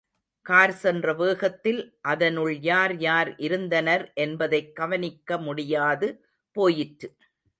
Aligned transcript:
கார்சென்ற 0.45 1.15
வேகத்தில் 1.15 1.81
அதனுள் 2.01 2.59
யார் 2.61 2.97
யார் 2.99 3.37
இருந்தனர் 3.37 4.11
என்பதைக் 4.15 4.71
கவனிக்கமுடியாது 4.79 6.09
போயிற்று. 6.55 7.09